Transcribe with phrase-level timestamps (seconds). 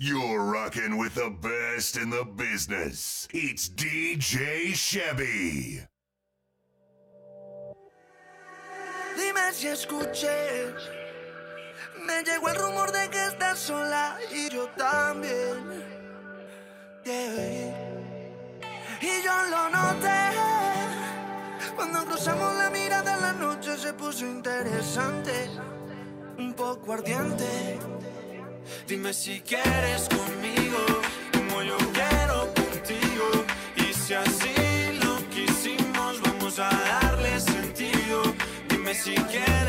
[0.00, 3.28] You're rocking with the best in the business.
[3.32, 5.86] It's DJ Chevy.
[9.16, 10.74] Dime si escuché.
[12.04, 15.84] Me llegó el rumor de que estás sola y yo también.
[19.00, 20.32] Y yo lo noté.
[21.76, 25.50] Cuando cruzamos la mirada, la noche se puso interesante.
[26.36, 27.78] Un poco ardiente.
[28.86, 30.78] Dime si quieres conmigo,
[31.32, 33.44] como yo quiero contigo.
[33.76, 34.54] Y si así
[35.02, 38.22] lo quisimos, vamos a darle sentido.
[38.68, 39.63] Dime si quieres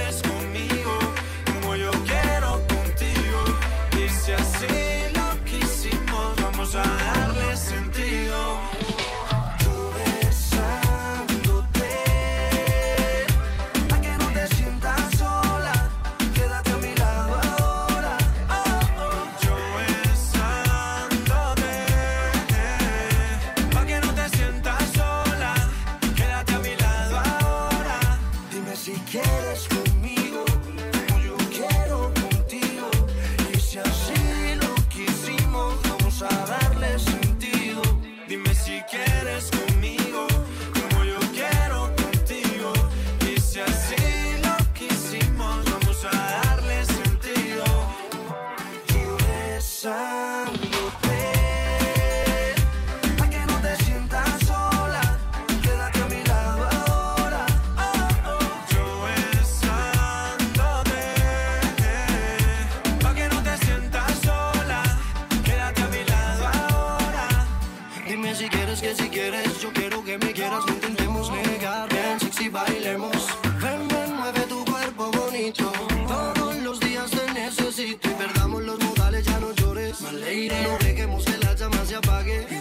[82.26, 82.55] llama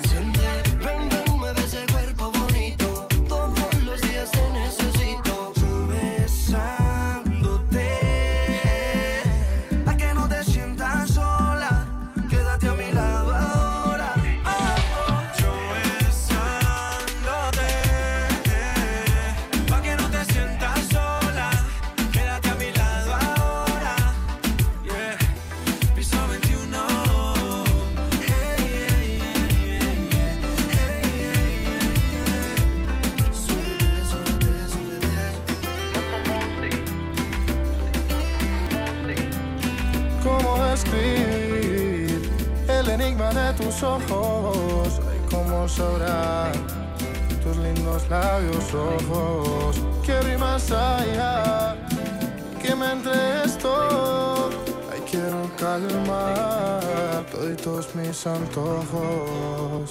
[58.26, 59.90] antojos.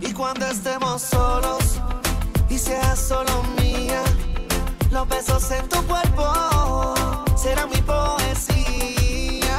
[0.00, 1.80] Y cuando estemos solos
[2.48, 4.02] y seas solo mía,
[4.90, 6.94] los besos en tu cuerpo
[7.36, 9.58] serán mi poesía.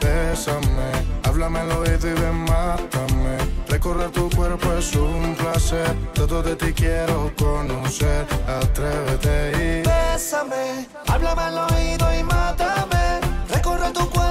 [0.00, 0.92] Bésame,
[1.24, 3.38] háblame al oído y ven, mátame.
[3.68, 5.94] Recorrer tu cuerpo es un placer.
[6.14, 8.26] Todo de ti quiero conocer.
[8.46, 13.20] Atrévete y Bésame, háblame al oído y mátame.
[13.50, 14.21] Recorrer tu cuerpo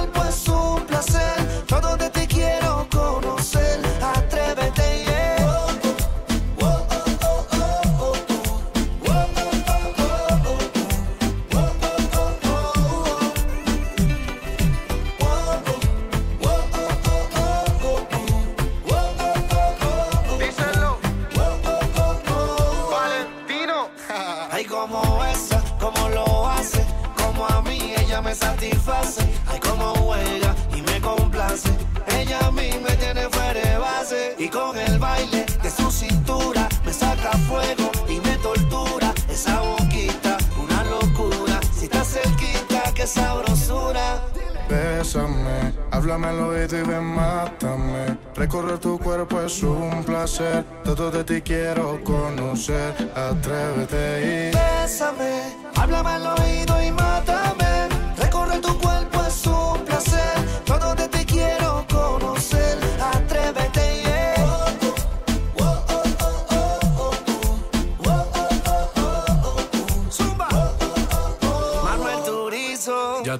[34.72, 39.12] con el baile de su cintura me saca fuego y me tortura.
[39.28, 41.60] Esa boquita, una locura.
[41.72, 44.22] Si está cerquita, qué sabrosura.
[44.68, 48.16] Bésame, háblame al oído y ven, mátame.
[48.34, 50.64] Recorrer tu cuerpo es un placer.
[50.84, 53.12] Todo de ti quiero conocer.
[53.14, 57.11] Atrévete y Bésame, háblame al oído y mátame.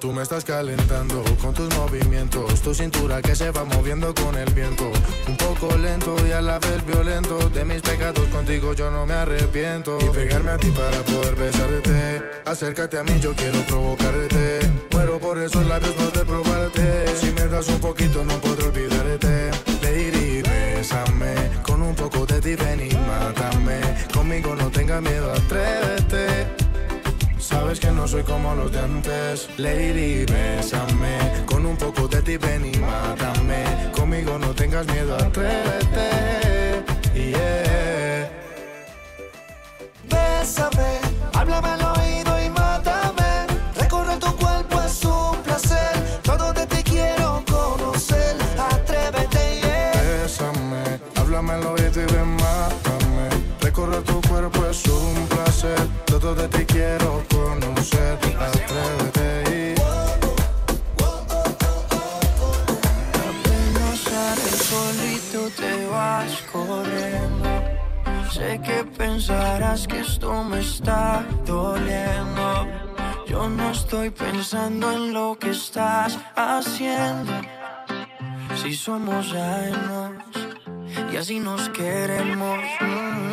[0.00, 4.52] Tú me estás calentando con tus movimientos, tu cintura que se va moviendo con el
[4.54, 4.90] viento.
[5.28, 7.38] Un poco lento y a la vez violento.
[7.50, 9.98] De mis pecados contigo yo no me arrepiento.
[10.00, 12.22] Y pegarme a ti para poder besarte.
[12.46, 14.60] Acércate a mí, yo quiero provocarte.
[14.92, 17.16] Muero por esos labios poder probarte.
[17.16, 19.50] Si me das un poquito, no podré olvidarte.
[19.82, 21.34] Lady, bésame.
[21.62, 23.80] Con un poco de ti, ven y mátame.
[24.12, 26.61] Conmigo no tengas miedo, atrévete.
[27.42, 29.48] Sabes que no soy como los de antes.
[29.58, 31.44] Lady, bésame.
[31.44, 33.64] Con un poco de ti ven y mátame.
[33.92, 36.84] Conmigo no tengas miedo, atrévete.
[37.14, 38.30] Yeah.
[40.08, 41.00] Bésame,
[41.34, 43.46] háblame al oído y mátame.
[43.76, 46.20] Recorrer tu cuerpo es un placer.
[46.22, 48.36] Todo de ti quiero conocer.
[48.56, 49.92] Atrévete, yeah.
[50.22, 53.28] Bésame, háblame al oído y ven, mátame.
[53.60, 55.78] Recorrer tu cuerpo es un placer.
[56.06, 57.31] Todo de ti quiero conocer.
[57.82, 59.74] Atrévete.
[63.26, 67.50] Apenas sale el solito te vas corriendo.
[68.30, 72.68] Sé que pensarás que esto me está doliendo.
[73.26, 77.32] Yo no estoy pensando en lo que estás haciendo.
[78.62, 80.22] Si somos años
[81.12, 82.60] y así nos queremos.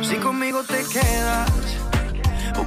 [0.01, 1.78] Si conmigo te quedas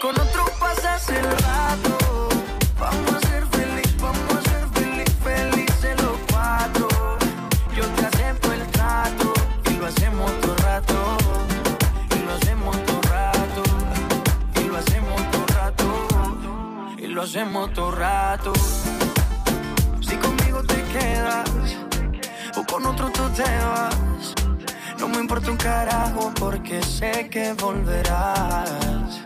[0.00, 2.28] Con otro pasas el rato,
[2.78, 6.88] vamos a ser feliz, vamos a ser feliz, felices los cuatro.
[7.74, 9.32] Yo te acepto el trato
[9.70, 11.16] y lo hacemos todo rato.
[12.14, 13.62] Y lo hacemos todo rato.
[14.60, 16.08] Y lo hacemos todo rato.
[16.98, 18.52] Y lo hacemos todo rato.
[20.00, 21.48] Si conmigo te quedas
[22.56, 24.34] o con otro tú te vas.
[24.98, 29.25] No me importa un carajo porque sé que volverás.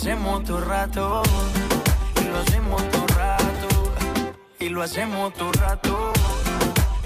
[0.00, 1.22] hacemos todo rato.
[2.22, 3.68] Y lo hacemos todo rato.
[4.60, 6.12] Y lo hacemos todo rato.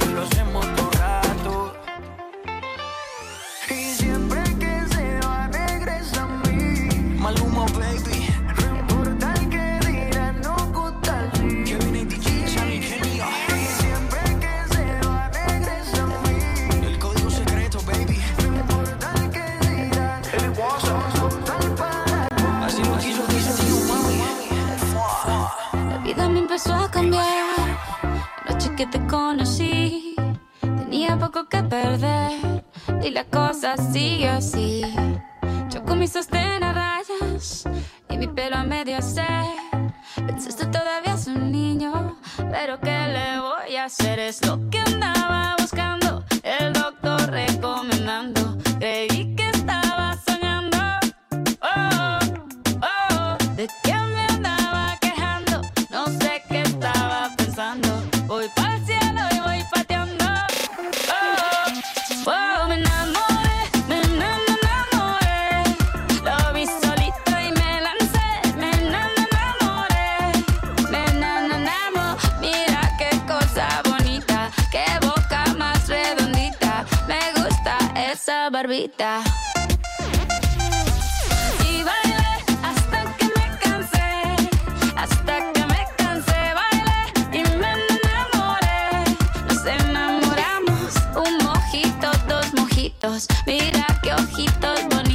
[0.05, 0.52] Y lo hacemos
[28.83, 30.17] que te conocí,
[30.61, 32.65] tenía poco que perder.
[33.05, 34.83] Y la cosa sigue así.
[35.71, 37.65] Yo con mi sostén a rayas
[38.09, 39.25] y mi pelo a medio se.
[40.27, 42.19] Pensaste todavía es un niño,
[42.51, 44.19] pero ¿qué le voy a hacer?
[44.19, 47.92] Es lo que andaba buscando, el doctor recomendando.
[78.75, 78.79] Y
[81.85, 82.33] bailé
[82.65, 84.09] hasta que me cansé,
[84.97, 87.03] hasta que me cansé, bailé
[87.35, 89.05] y me enamoré.
[89.47, 95.12] Nos enamoramos, un mojito, dos mojitos, mira qué ojitos bonitos.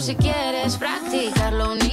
[0.00, 1.89] si quieres practicarlo.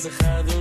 [0.00, 0.59] has dejado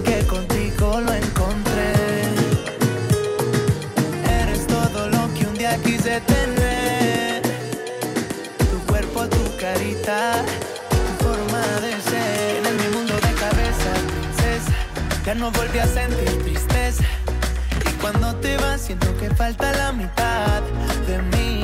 [0.00, 1.92] que contigo lo encontré.
[4.40, 7.42] Eres todo lo que un día quise tener.
[8.58, 10.42] Tu cuerpo, tu carita,
[10.90, 12.66] tu forma de ser.
[12.66, 14.72] En mi mundo de cabeza, princesa,
[15.24, 17.04] ya no volví a sentir tristeza.
[17.88, 20.62] Y cuando te vas, siento que falta la mitad
[21.06, 21.63] de mí.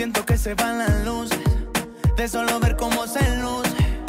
[0.00, 1.38] Siento que se van las luces
[2.16, 4.00] de solo ver cómo se luce.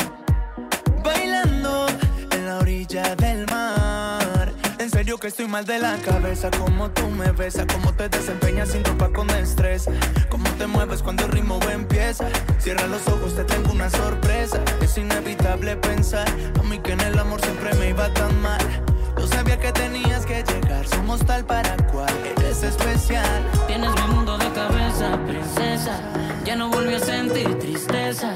[1.03, 1.85] Bailando
[2.31, 4.53] en la orilla del mar.
[4.79, 8.69] En serio que estoy mal de la cabeza, como tú me besas, cómo te desempeñas
[8.69, 9.91] sin ropa con destreza,
[10.29, 12.25] cómo te mueves cuando el ritmo empieza.
[12.59, 14.63] Cierra los ojos, te tengo una sorpresa.
[14.81, 16.27] Es inevitable pensar
[16.57, 18.90] a mí que en el amor siempre me iba tan mal.
[19.21, 23.45] Yo sabía que tenías que llegar, somos tal para cual, eres especial.
[23.67, 25.99] Tienes mi mundo de cabeza, princesa.
[26.43, 28.33] Ya no volví a sentir tristeza.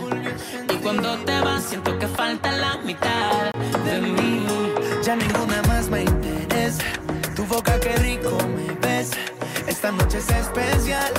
[0.71, 3.51] Y cuando te vas, siento que falta la mitad
[3.83, 4.45] de mí.
[5.01, 6.83] Ya ninguna más me interesa.
[7.35, 9.17] Tu boca que rico me besa.
[9.65, 11.11] Esta noche es especial.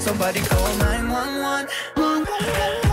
[0.00, 2.83] Somebody call 911.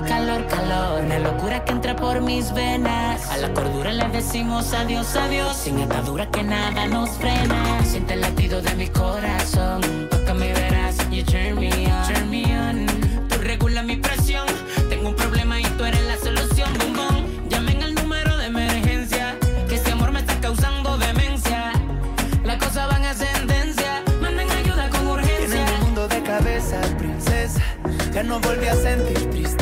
[0.00, 1.04] El calor, calor.
[1.04, 3.28] Una locura que entra por mis venas.
[3.30, 5.56] A la cordura le decimos adiós, adiós.
[5.56, 7.82] Sin atadura que nada nos frena.
[7.84, 9.80] Siente el latido de mi corazón.
[10.10, 10.96] Tócame y verás.
[11.10, 12.06] You turn me on.
[12.12, 12.86] Turn me on.
[13.28, 14.46] Tú regulas mi presión.
[14.88, 16.70] Tengo un problema y tú eres la solución.
[16.78, 17.48] Boom, boom.
[17.48, 19.36] Llamen al número de emergencia.
[19.68, 21.72] Que ese amor me está causando demencia.
[22.44, 24.02] Las cosas van a ascendencia.
[24.20, 25.64] Manden ayuda con En urgencia.
[25.66, 27.60] el mundo de cabeza, princesa.
[28.12, 29.59] Ya no volví a sentir tristeza.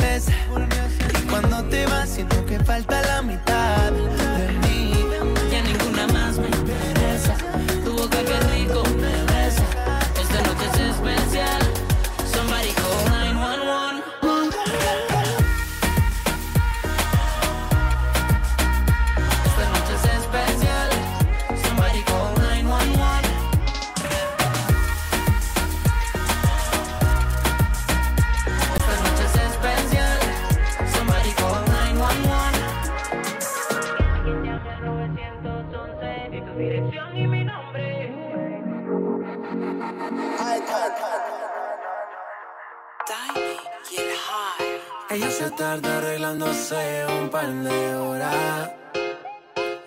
[46.71, 48.71] Arreglándose un par de horas.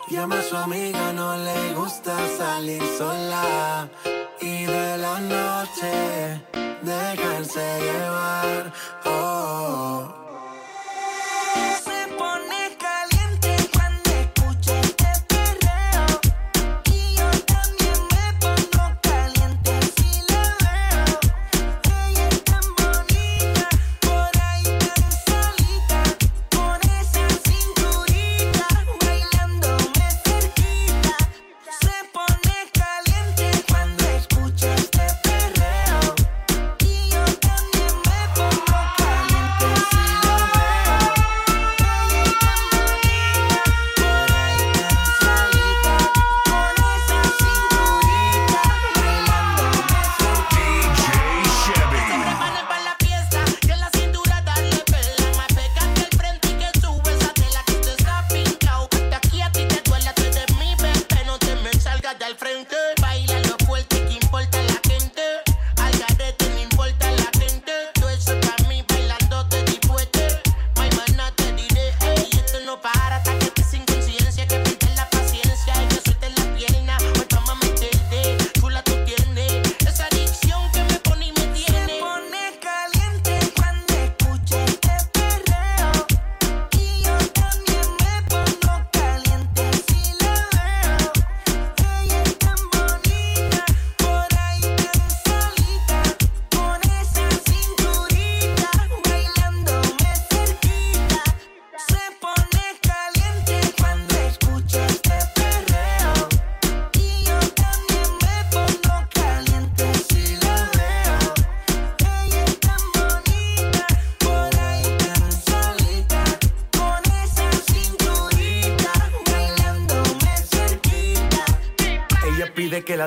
[0.08, 3.88] Llama a su amiga, no le gusta salir sola.
[4.40, 6.42] Y de la noche
[6.82, 8.61] dejarse llevar.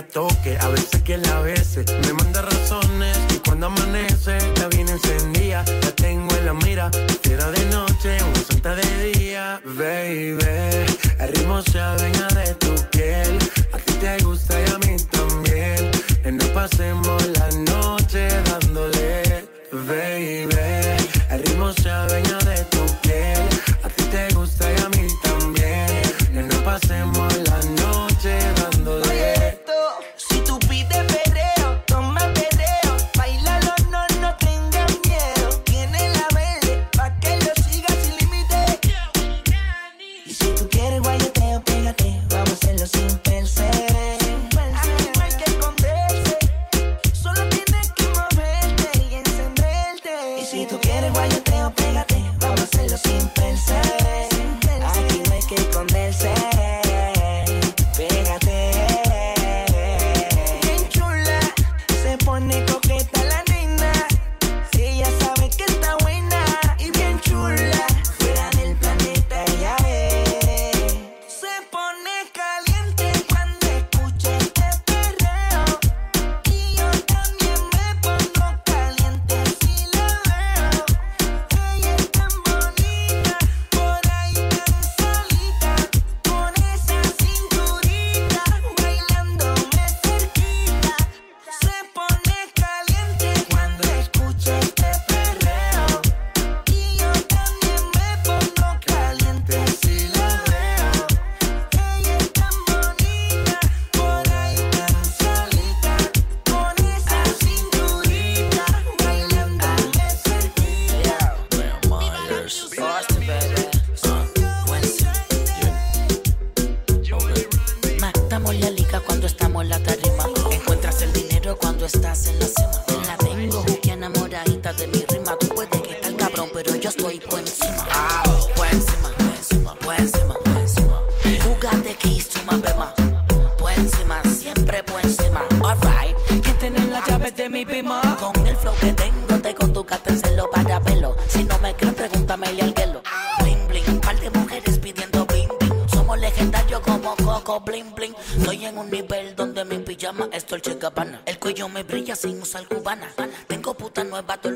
[0.03, 1.85] Toque, a veces que la bese.
[2.05, 5.63] Me manda razones y cuando amanece, la viene encendida.
[5.83, 9.61] La tengo en la mira, fiera de noche, una santa de día.
[9.63, 10.37] Baby,
[11.19, 12.64] el ritmo se adueña de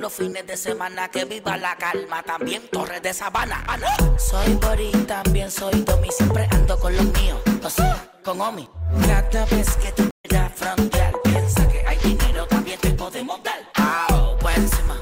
[0.09, 1.09] los fines de semana.
[1.09, 3.63] Que viva la calma, también Torres de Sabana.
[4.17, 6.09] Soy Bori, también soy Domi.
[6.11, 8.67] Siempre ando con los míos, o sea, con Omi.
[9.05, 13.59] Cada vez que tú quieras frontear, piensa que hay dinero, también te podemos dar.
[13.75, 14.07] Ah,
[14.39, 14.95] por encima.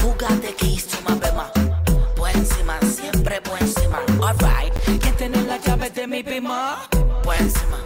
[0.00, 1.50] Jugate keys to my bema.
[2.34, 4.00] Encima, siempre encima.
[4.20, 6.88] Alright, ¿quién tiene las llaves de mi pima?
[7.22, 7.78] Por encima,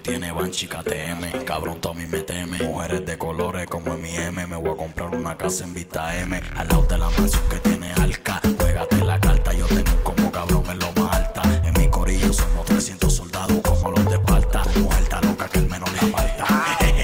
[0.00, 1.44] tiene Banshee KTM.
[1.44, 2.58] Cabrón, Tommy me teme.
[2.58, 4.46] Mujeres de colores como en mi M.
[4.46, 6.40] Me voy a comprar una casa en Vista M.
[6.56, 8.40] Al lado de la mansión que tiene Alca.
[8.58, 11.42] Juégate la carta, yo tengo como cabrón en lo más alta.
[11.64, 14.64] En mi corillo somos 300 soldados como los de Esparta.
[14.76, 16.46] Mujer está loca que el menos le aparta.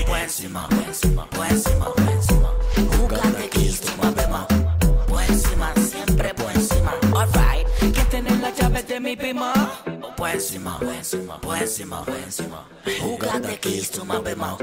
[0.06, 2.50] Por encima, por encima, encima, por encima.
[2.98, 3.50] Jugate
[4.02, 4.46] my bema.
[5.08, 6.94] Por encima, siempre por encima.
[7.14, 9.52] Alright, ¿quién tiene las llaves de mi pima?
[10.16, 12.64] Por encima, por encima, por encima, por encima.
[13.00, 14.56] Jugate keys to my bema.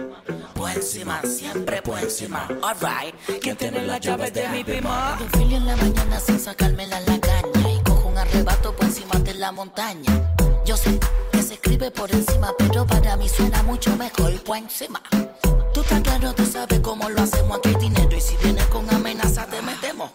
[0.56, 2.48] Por encima, siempre por encima.
[2.63, 5.18] Alright, ¿quién tiene las llaves de mi pima?
[5.22, 7.70] Un fili en la mañana sin sacarme la caña.
[7.70, 10.12] Y cojo un arrebato por encima de la montaña.
[10.66, 11.00] Yo sé
[11.32, 15.04] que se escribe por encima, pero para mí suena mucho mejor por encima.
[15.74, 17.58] Tú estás claro, tú sabes cómo lo hacemos.
[17.58, 20.10] Aquí dinero y si vienes con amenaza te metemos.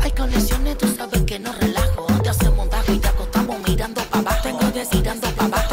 [0.00, 2.06] Hay conexiones, tú sabes que no relajo.
[2.22, 4.42] Te hacemos un y te acostamos mirando para abajo.
[4.42, 5.71] Tengo desirando para abajo,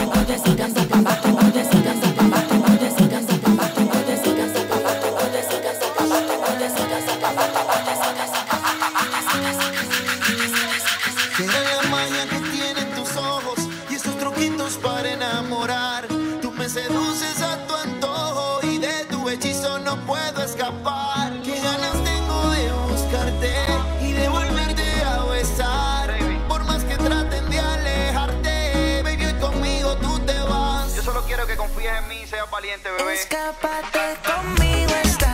[32.59, 32.89] valiente.
[33.13, 35.28] Escápate conmigo esta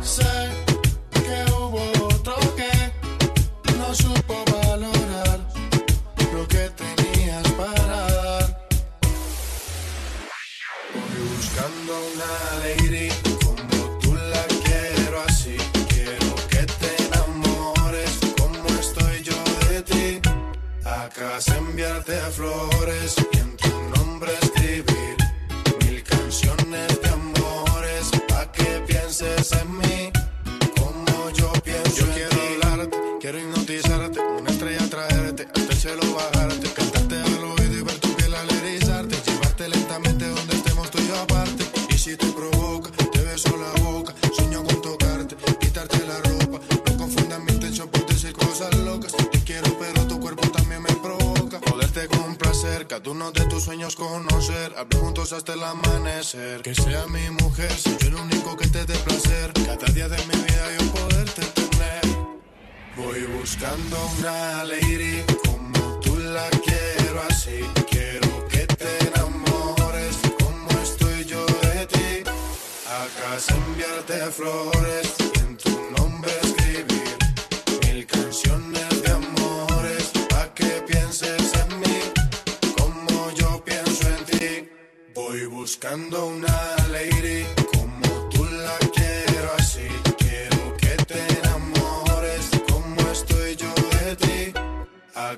[0.00, 0.37] Say.
[63.50, 67.60] Buscando una lady como tú la quiero así.
[67.90, 72.30] Quiero que te enamores como estoy yo de ti.
[72.86, 77.16] Acá enviarte flores y en tu nombre escribir
[77.86, 82.00] mil canciones de amores pa' que pienses en mí
[82.76, 84.68] como yo pienso en ti.
[85.14, 86.77] Voy buscando una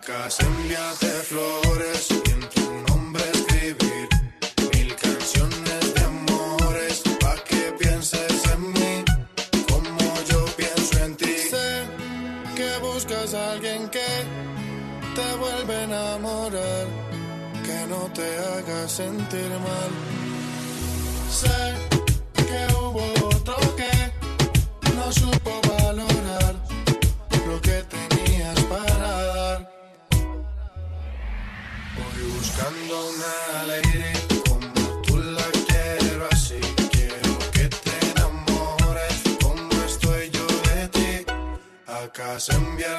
[0.00, 4.08] casa me hace flores y en tu nombre escribir
[4.72, 9.04] mil canciones de amores pa' que pienses en mí
[9.68, 11.36] como yo pienso en ti.
[11.50, 11.84] Sé
[12.56, 14.10] que buscas a alguien que
[15.16, 16.86] te vuelve a enamorar,
[17.64, 19.90] que no te haga sentir mal.
[21.40, 21.58] Sé
[22.36, 23.92] que hubo otro que
[24.96, 25.39] no supo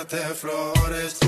[0.02, 1.21] echarte flores.